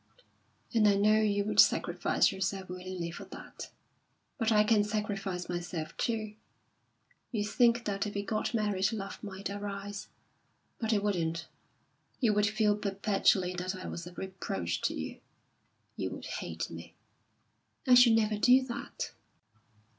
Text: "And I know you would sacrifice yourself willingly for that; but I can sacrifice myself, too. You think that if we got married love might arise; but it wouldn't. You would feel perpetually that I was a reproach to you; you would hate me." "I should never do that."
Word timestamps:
"And 0.73 0.87
I 0.87 0.95
know 0.95 1.21
you 1.21 1.45
would 1.45 1.59
sacrifice 1.59 2.31
yourself 2.31 2.69
willingly 2.69 3.11
for 3.11 3.25
that; 3.25 3.69
but 4.39 4.51
I 4.51 4.63
can 4.63 4.83
sacrifice 4.83 5.47
myself, 5.47 5.95
too. 5.95 6.33
You 7.31 7.45
think 7.45 7.85
that 7.85 8.07
if 8.07 8.15
we 8.15 8.23
got 8.23 8.55
married 8.55 8.91
love 8.91 9.23
might 9.23 9.51
arise; 9.51 10.07
but 10.79 10.91
it 10.91 11.03
wouldn't. 11.03 11.45
You 12.19 12.33
would 12.33 12.47
feel 12.47 12.75
perpetually 12.75 13.53
that 13.59 13.75
I 13.75 13.85
was 13.85 14.07
a 14.07 14.13
reproach 14.13 14.81
to 14.85 14.95
you; 14.95 15.19
you 15.95 16.09
would 16.09 16.25
hate 16.25 16.71
me." 16.71 16.95
"I 17.85 17.93
should 17.93 18.13
never 18.13 18.39
do 18.39 18.63
that." 18.63 19.11